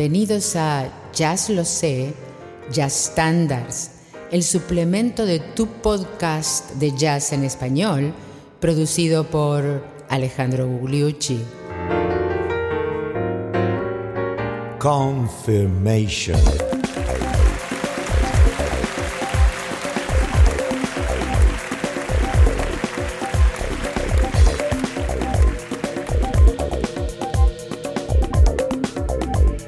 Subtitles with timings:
[0.00, 2.14] Bienvenidos a Jazz Lo Sé,
[2.72, 3.90] Jazz Standards,
[4.30, 8.14] el suplemento de tu podcast de jazz en español,
[8.60, 11.42] producido por Alejandro Gugliucci.
[14.78, 16.69] Confirmation.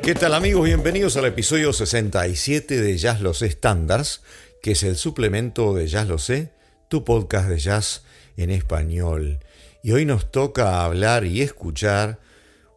[0.03, 0.65] ¿Qué tal amigos?
[0.65, 4.23] Bienvenidos al episodio 67 de Jazz Lo Sé Standards,
[4.61, 6.51] que es el suplemento de Jazz Lo Sé,
[6.89, 8.03] tu podcast de jazz
[8.37, 9.39] en español.
[9.81, 12.19] Y hoy nos toca hablar y escuchar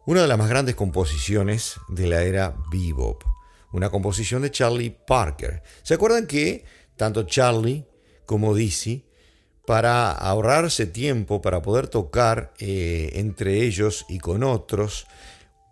[0.06, 3.24] una de las más grandes composiciones de la era bebop,
[3.72, 5.64] una composición de Charlie Parker.
[5.82, 6.64] ¿Se acuerdan que
[6.96, 7.86] tanto Charlie
[8.24, 9.04] como Dizzy,
[9.66, 15.08] para ahorrarse tiempo, para poder tocar eh, entre ellos y con otros,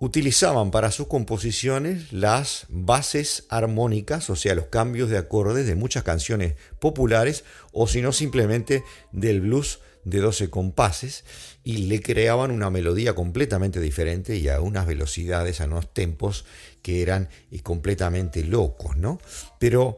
[0.00, 6.02] utilizaban para sus composiciones las bases armónicas, o sea, los cambios de acordes de muchas
[6.02, 11.24] canciones populares, o si no simplemente del blues de 12 compases,
[11.62, 16.44] y le creaban una melodía completamente diferente y a unas velocidades, a unos tempos
[16.82, 19.18] que eran eh, completamente locos, ¿no?
[19.58, 19.96] Pero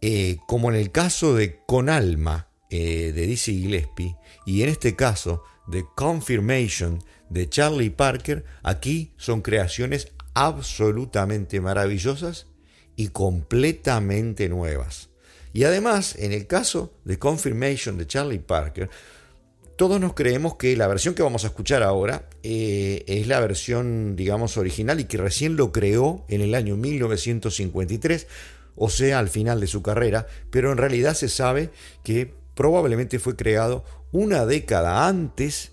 [0.00, 4.16] eh, como en el caso de Con Alma eh, de Dizzy Gillespie,
[4.46, 12.46] y en este caso de Confirmation de Charlie Parker, aquí son creaciones absolutamente maravillosas
[12.96, 15.08] y completamente nuevas.
[15.52, 18.90] Y además, en el caso de Confirmation de Charlie Parker,
[19.76, 24.14] todos nos creemos que la versión que vamos a escuchar ahora eh, es la versión,
[24.14, 28.26] digamos, original y que recién lo creó en el año 1953,
[28.76, 31.70] o sea, al final de su carrera, pero en realidad se sabe
[32.04, 35.72] que probablemente fue creado una década antes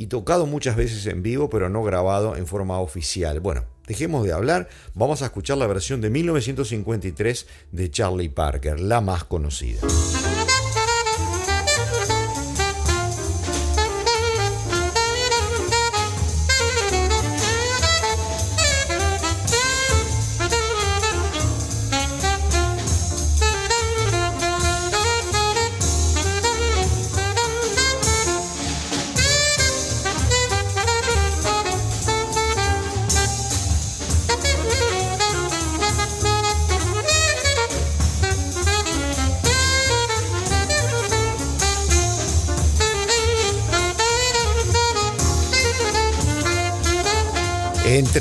[0.00, 3.38] y tocado muchas veces en vivo, pero no grabado en forma oficial.
[3.40, 9.02] Bueno, dejemos de hablar, vamos a escuchar la versión de 1953 de Charlie Parker, la
[9.02, 9.82] más conocida.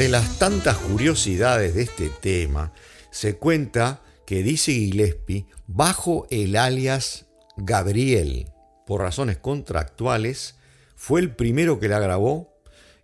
[0.09, 2.73] Las tantas curiosidades de este tema,
[3.11, 7.27] se cuenta que Dizzy Gillespie, bajo el alias
[7.57, 8.47] Gabriel,
[8.87, 10.55] por razones contractuales,
[10.95, 12.59] fue el primero que la grabó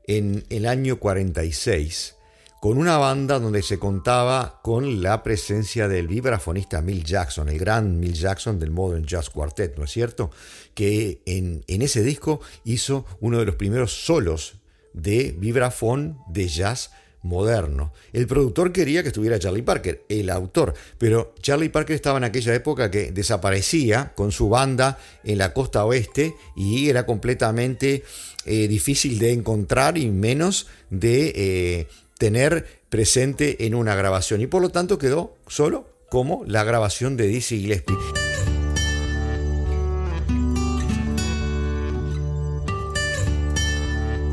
[0.07, 2.15] en el año 46,
[2.59, 7.99] con una banda donde se contaba con la presencia del vibrafonista Mill Jackson, el gran
[7.99, 10.31] Mill Jackson del Modern Jazz Quartet, ¿no es cierto?
[10.73, 14.55] Que en ese disco hizo uno de los primeros solos
[14.95, 16.91] de vibrafón de jazz
[17.21, 17.91] moderno.
[18.13, 22.53] El productor quería que estuviera Charlie Parker, el autor, pero Charlie Parker estaba en aquella
[22.53, 28.03] época que desaparecía con su banda en la costa oeste y era completamente
[28.45, 31.87] eh, difícil de encontrar y menos de eh,
[32.19, 37.27] tener presente en una grabación y por lo tanto quedó solo como la grabación de
[37.27, 37.97] Dizzy Gillespie.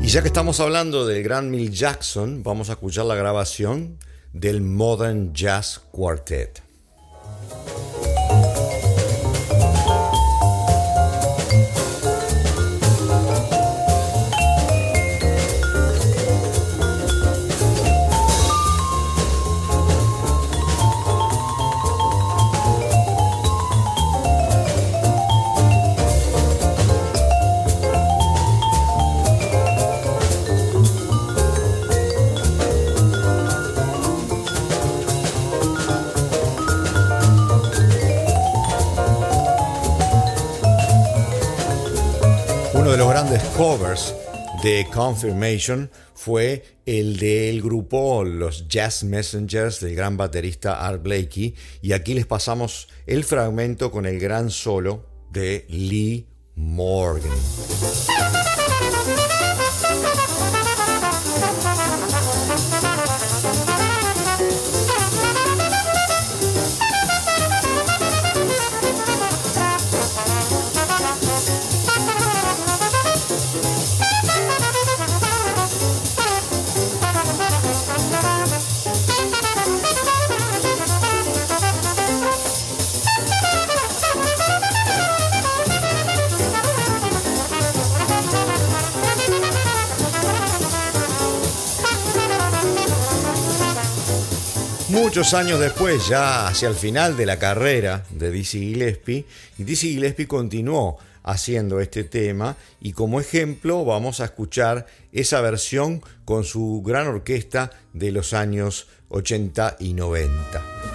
[0.03, 3.99] Y ya que estamos hablando del gran Mill Jackson, vamos a escuchar la grabación
[4.33, 6.61] del Modern Jazz Quartet.
[43.57, 44.13] Covers
[44.61, 51.93] de Confirmation fue el del grupo Los Jazz Messengers del gran baterista Art Blakey y
[51.93, 57.31] aquí les pasamos el fragmento con el gran solo de Lee Morgan.
[95.15, 99.27] Muchos años después, ya hacia el final de la carrera de Dizzy Gillespie,
[99.59, 106.43] Dizzy Gillespie continuó haciendo este tema y como ejemplo vamos a escuchar esa versión con
[106.43, 110.92] su gran orquesta de los años 80 y 90.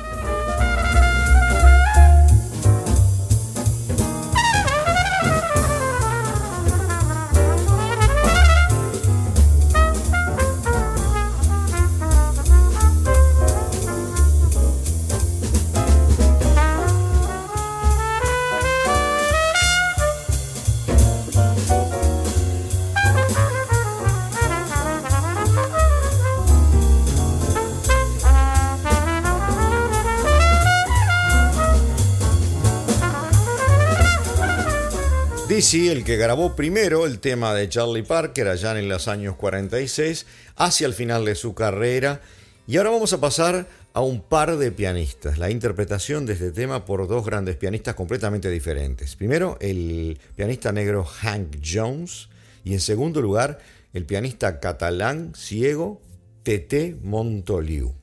[35.59, 40.25] Dizzy, el que grabó primero el tema de Charlie Parker allá en los años 46,
[40.55, 42.21] hacia el final de su carrera.
[42.69, 46.85] Y ahora vamos a pasar a un par de pianistas, la interpretación de este tema
[46.85, 49.17] por dos grandes pianistas completamente diferentes.
[49.17, 52.29] Primero, el pianista negro Hank Jones
[52.63, 53.59] y en segundo lugar,
[53.93, 56.01] el pianista catalán ciego
[56.45, 57.95] Tete Montoliu.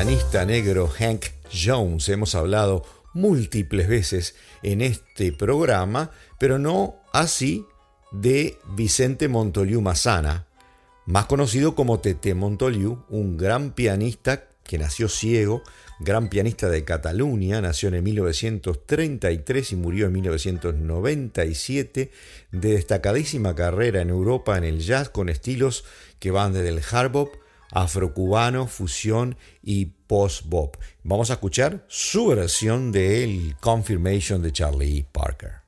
[0.00, 2.08] Pianista negro Hank Jones.
[2.08, 7.66] Hemos hablado múltiples veces en este programa, pero no así
[8.10, 10.46] de Vicente Montoliu Massana,
[11.04, 15.62] más conocido como Tete Montoliu, un gran pianista que nació ciego,
[15.98, 22.10] gran pianista de Cataluña, nació en 1933 y murió en 1997,
[22.52, 25.84] de destacadísima carrera en Europa en el jazz con estilos
[26.18, 27.39] que van desde el hard bop
[27.70, 30.76] afrocubano, fusión y post-bop.
[31.02, 35.60] Vamos a escuchar su versión del Confirmation de Charlie Parker.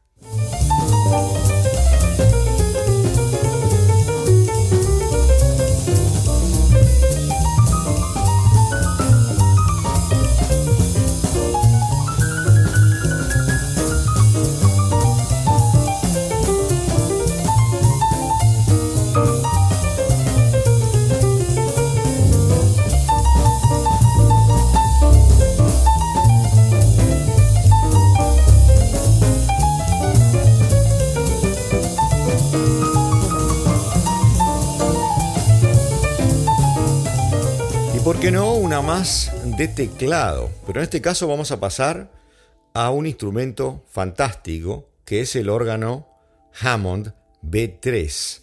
[38.82, 40.50] Más de teclado.
[40.66, 42.10] Pero en este caso vamos a pasar
[42.74, 46.08] a un instrumento fantástico que es el órgano
[46.60, 48.40] Hammond B3,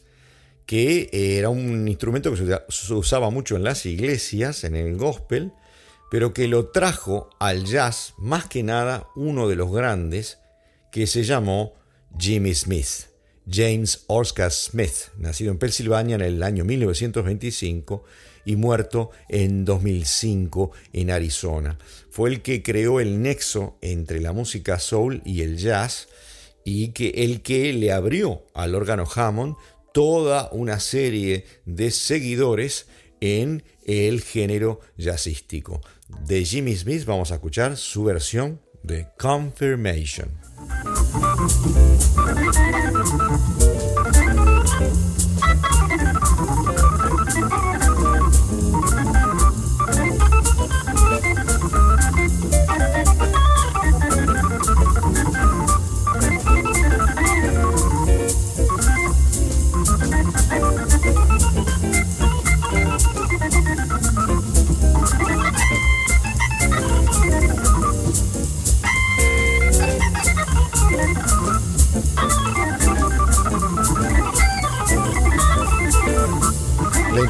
[0.65, 5.51] que era un instrumento que se usaba mucho en las iglesias, en el gospel,
[6.09, 10.39] pero que lo trajo al jazz más que nada uno de los grandes
[10.91, 11.73] que se llamó
[12.17, 13.09] Jimmy Smith.
[13.51, 18.03] James Oscar Smith, nacido en Pensilvania en el año 1925
[18.49, 21.77] y muerto en 2005 en Arizona.
[22.09, 26.07] Fue el que creó el nexo entre la música soul y el jazz
[26.65, 29.55] y que el que le abrió al órgano Hammond
[29.93, 32.87] toda una serie de seguidores
[33.21, 35.81] en el género jazzístico.
[36.25, 40.29] De Jimmy Smith vamos a escuchar su versión de Confirmation.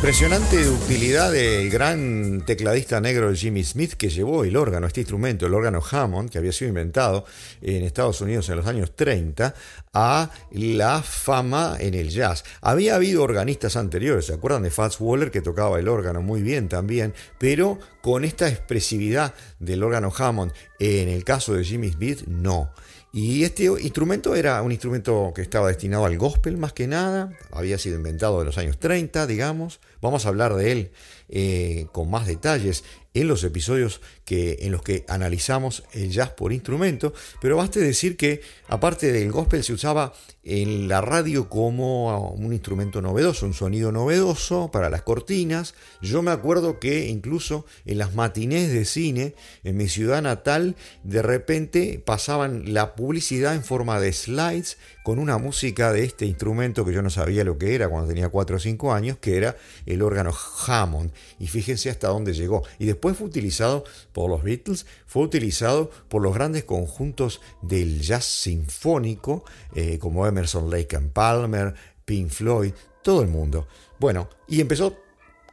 [0.10, 5.54] Impresionante utilidad del gran tecladista negro Jimmy Smith que llevó el órgano, este instrumento, el
[5.54, 7.26] órgano Hammond, que había sido inventado
[7.62, 9.54] en Estados Unidos en los años 30,
[9.94, 12.44] a la fama en el jazz.
[12.60, 16.70] Había habido organistas anteriores, ¿se acuerdan de Fats Waller que tocaba el órgano muy bien
[16.70, 17.14] también?
[17.38, 20.54] Pero con esta expresividad del órgano Hammond.
[20.80, 22.72] En el caso de Jimmy Smith, no.
[23.12, 27.80] Y este instrumento era un instrumento que estaba destinado al gospel más que nada, había
[27.80, 29.80] sido inventado en los años 30, digamos.
[30.00, 30.92] Vamos a hablar de él
[31.28, 32.84] eh, con más detalles
[33.22, 38.16] en los episodios que, en los que analizamos el jazz por instrumento, pero baste decir
[38.18, 43.92] que aparte del gospel se usaba en la radio como un instrumento novedoso, un sonido
[43.92, 45.76] novedoso para las cortinas.
[46.02, 51.22] Yo me acuerdo que incluso en las matinés de cine en mi ciudad natal de
[51.22, 56.94] repente pasaban la publicidad en forma de slides con una música de este instrumento que
[56.94, 60.02] yo no sabía lo que era cuando tenía 4 o 5 años, que era el
[60.02, 60.32] órgano
[60.68, 61.12] Hammond.
[61.40, 62.64] Y fíjense hasta dónde llegó.
[62.78, 68.26] Y después fue utilizado por los Beatles, fue utilizado por los grandes conjuntos del jazz
[68.26, 69.44] sinfónico,
[69.76, 71.74] eh, como Emerson, Lake and Palmer,
[72.06, 72.74] Pink Floyd,
[73.04, 73.68] todo el mundo.
[74.00, 74.98] Bueno, y empezó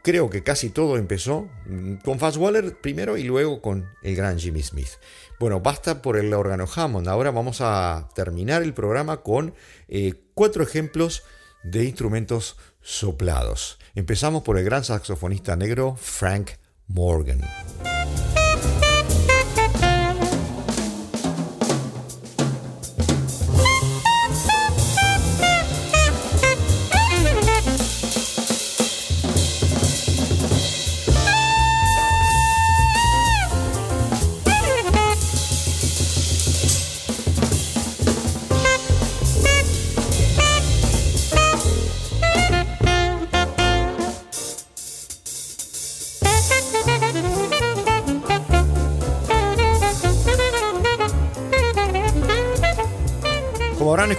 [0.06, 4.62] creo que casi todo empezó mm, con Waller primero y luego con el gran Jimmy
[4.62, 5.00] Smith.
[5.40, 7.08] Bueno, basta por el órgano Hammond.
[7.08, 9.52] Ahora vamos a terminar el programa con
[9.88, 11.24] eh, cuatro ejemplos
[11.64, 13.80] de instrumentos soplados.
[13.96, 16.50] Empezamos por el gran saxofonista negro Frank
[16.88, 17.42] Morgan.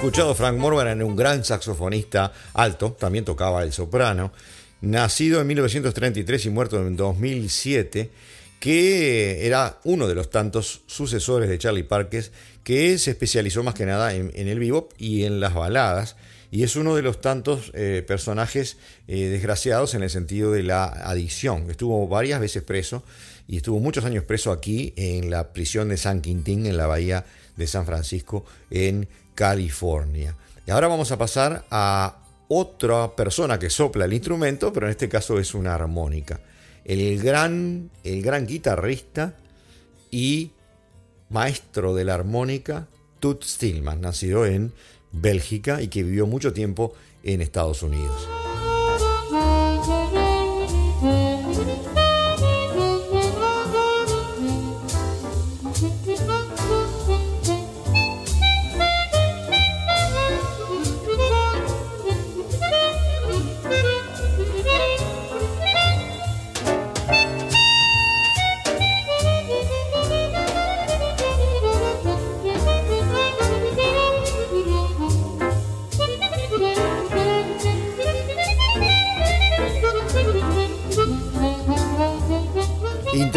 [0.07, 4.31] Escuchado, Frank Morgan era un gran saxofonista alto, también tocaba el soprano,
[4.79, 8.09] nacido en 1933 y muerto en 2007,
[8.61, 12.23] que era uno de los tantos sucesores de Charlie Parker
[12.63, 16.15] que se especializó más que nada en, el bebop y en las baladas,
[16.51, 18.77] y es uno de los tantos eh, personajes
[19.09, 21.69] eh, desgraciados en el sentido de la adicción.
[21.69, 23.03] Estuvo varias veces preso
[23.45, 27.25] y estuvo muchos años preso aquí en la prisión de San Quintín, en la bahía
[27.57, 30.35] de San Francisco, en California.
[30.65, 32.17] Y ahora vamos a pasar a
[32.47, 36.41] otra persona que sopla el instrumento, pero en este caso es una armónica.
[36.83, 39.35] El gran, el gran guitarrista
[40.09, 40.51] y
[41.29, 42.87] maestro de la armónica,
[43.19, 44.73] Tut Stillman, nacido en
[45.11, 48.46] Bélgica y que vivió mucho tiempo en Estados Unidos.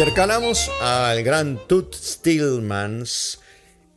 [0.01, 3.39] Intercalamos al gran Toots Stillmans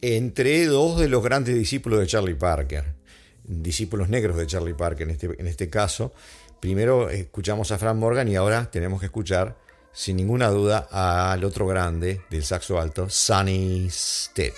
[0.03, 2.85] entre dos de los grandes discípulos de Charlie Parker,
[3.43, 6.13] discípulos negros de Charlie Parker en este, en este caso.
[6.61, 9.57] Primero escuchamos a Frank Morgan y ahora tenemos que escuchar,
[9.95, 14.53] sin ninguna duda, al otro grande del saxo alto, Sonny Stitt.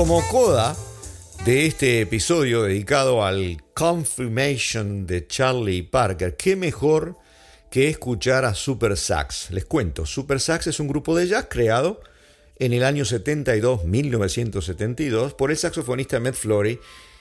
[0.00, 0.74] Como coda
[1.44, 7.18] de este episodio dedicado al Confirmation de Charlie Parker, qué mejor
[7.70, 9.50] que escuchar a Super Sax.
[9.50, 12.00] Les cuento, Super Sax es un grupo de jazz creado
[12.58, 16.80] en el año 72, 1972, por el saxofonista Matt Flory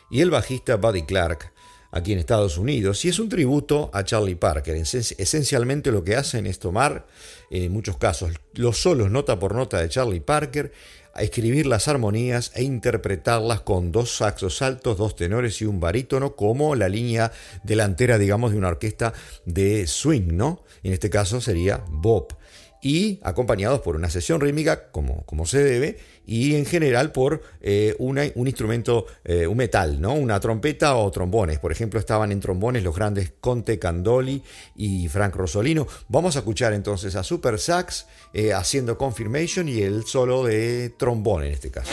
[0.09, 1.51] y el bajista Buddy Clark,
[1.91, 4.77] aquí en Estados Unidos, y es un tributo a Charlie Parker.
[4.77, 7.07] Esencialmente lo que hacen es tomar,
[7.51, 10.71] en muchos casos, los solos nota por nota de Charlie Parker
[11.19, 16.37] a escribir las armonías e interpretarlas con dos saxos altos, dos tenores y un barítono,
[16.37, 19.11] como la línea delantera, digamos, de una orquesta
[19.43, 20.63] de swing, ¿no?
[20.81, 22.38] En este caso sería Bob.
[22.81, 27.95] Y acompañados por una sesión rítmica como, como se debe y en general por eh,
[27.97, 30.13] un instrumento, eh, un metal, ¿no?
[30.13, 31.59] una trompeta o trombones.
[31.59, 34.43] Por ejemplo, estaban en trombones los grandes Conte Candoli
[34.75, 35.87] y Frank Rosolino.
[36.07, 41.45] Vamos a escuchar entonces a Super Sax eh, haciendo Confirmation y el solo de trombón
[41.45, 41.91] en este caso.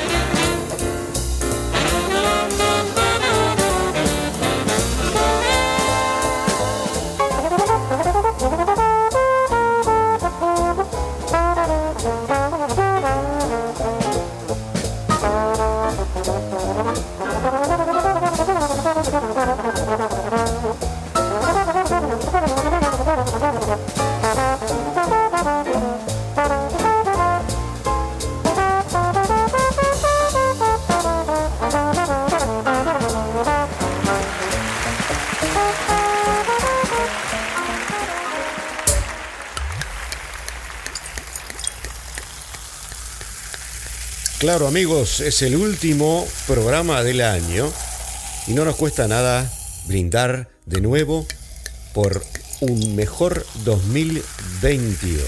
[44.47, 47.69] Claro amigos, es el último programa del año
[48.47, 49.51] y no nos cuesta nada
[49.89, 51.27] brindar de nuevo
[51.93, 52.23] por
[52.61, 55.19] un mejor 2022.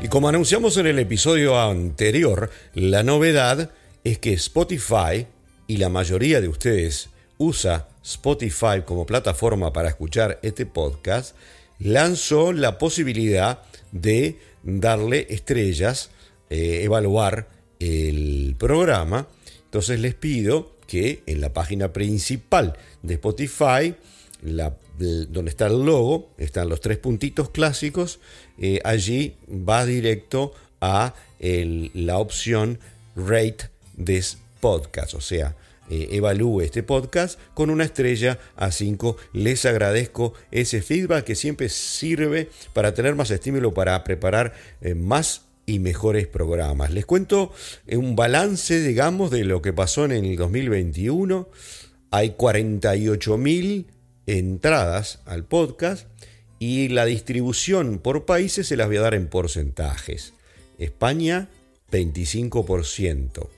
[0.00, 3.72] Y como anunciamos en el episodio anterior, la novedad
[4.04, 5.26] es que Spotify
[5.66, 11.34] y la mayoría de ustedes usa Spotify como plataforma para escuchar este podcast,
[11.80, 16.10] lanzó la posibilidad de darle estrellas,
[16.48, 17.48] eh, evaluar
[17.80, 19.26] el programa.
[19.64, 23.96] Entonces les pido que en la página principal de Spotify,
[24.40, 28.20] donde está el logo, están los tres puntitos clásicos,
[28.56, 32.78] eh, allí va directo a la opción
[33.16, 33.68] Rate
[34.02, 35.56] this podcast, o sea,
[35.90, 39.16] eh, evalúe este podcast con una estrella a 5.
[39.32, 45.42] Les agradezco ese feedback que siempre sirve para tener más estímulo para preparar eh, más
[45.66, 46.92] y mejores programas.
[46.92, 47.52] Les cuento
[47.86, 51.48] eh, un balance, digamos, de lo que pasó en el 2021.
[52.10, 53.86] Hay 48.000
[54.26, 56.08] entradas al podcast
[56.58, 60.32] y la distribución por países se las voy a dar en porcentajes.
[60.78, 61.48] España,
[61.90, 63.55] 25%.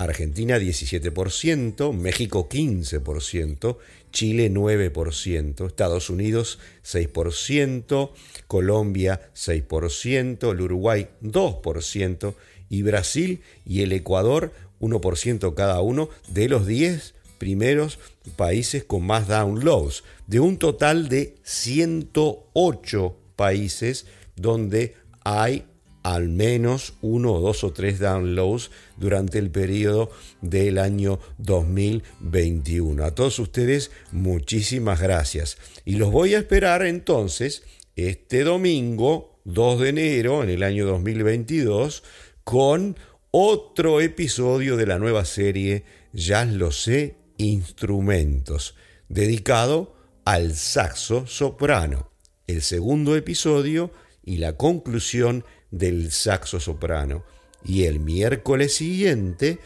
[0.00, 3.76] Argentina 17%, México 15%,
[4.12, 8.10] Chile 9%, Estados Unidos 6%,
[8.46, 12.34] Colombia 6%, el Uruguay 2%
[12.70, 17.98] y Brasil y el Ecuador 1% cada uno de los 10 primeros
[18.36, 25.66] países con más downloads, de un total de 108 países donde hay
[26.02, 30.10] al menos uno, dos o tres downloads durante el periodo
[30.40, 33.04] del año 2021.
[33.04, 35.58] A todos ustedes muchísimas gracias.
[35.84, 37.62] Y los voy a esperar entonces
[37.96, 42.02] este domingo 2 de enero en el año 2022
[42.44, 42.96] con
[43.30, 48.74] otro episodio de la nueva serie Ya lo sé, instrumentos,
[49.08, 52.10] dedicado al saxo soprano.
[52.46, 53.92] El segundo episodio
[54.24, 57.24] y la conclusión del saxo soprano.
[57.64, 59.58] Y el miércoles siguiente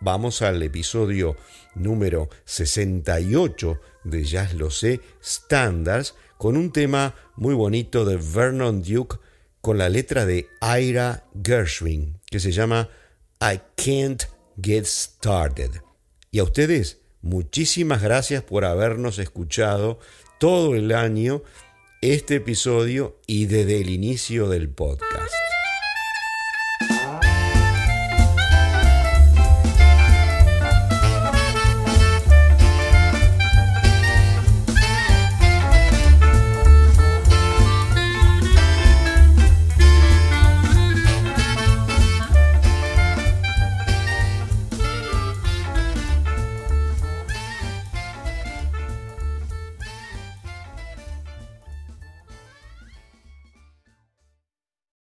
[0.00, 1.36] vamos al episodio
[1.74, 9.16] número 68 de Jazz Lo Sé Standards con un tema muy bonito de Vernon Duke
[9.60, 12.90] con la letra de Ira Gershwin que se llama
[13.40, 14.24] I Can't
[14.60, 15.70] Get Started.
[16.30, 19.98] Y a ustedes, muchísimas gracias por habernos escuchado
[20.38, 21.42] todo el año
[22.12, 25.43] este episodio y desde el inicio del podcast.